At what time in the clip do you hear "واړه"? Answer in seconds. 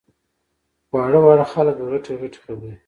0.91-1.19, 1.25-1.45